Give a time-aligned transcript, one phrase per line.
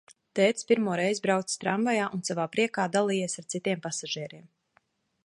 [0.37, 4.49] Tētis pirmoreiz braucis tramvajā un savā priekā dalījies ar citiem pasažieriem.